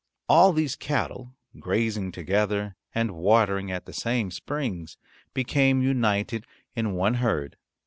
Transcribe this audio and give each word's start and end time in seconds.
All 0.27 0.51
these 0.51 0.75
cattle 0.75 1.35
grazing 1.59 2.11
together 2.11 2.75
and 2.95 3.11
watering 3.11 3.71
at 3.71 3.85
the 3.85 3.93
same 3.93 4.31
springs 4.31 4.97
became 5.35 5.83
united 5.83 6.47
in 6.75 6.93
one 6.95 7.13
herd. 7.21 7.55